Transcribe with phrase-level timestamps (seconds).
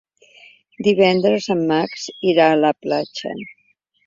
[0.87, 3.37] Divendres en Max irà a la platja.